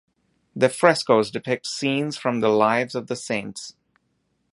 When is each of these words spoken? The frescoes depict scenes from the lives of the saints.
The 0.55 0.67
frescoes 0.67 1.29
depict 1.29 1.67
scenes 1.67 2.17
from 2.17 2.39
the 2.39 2.49
lives 2.49 2.95
of 2.95 3.05
the 3.05 3.15
saints. 3.15 3.75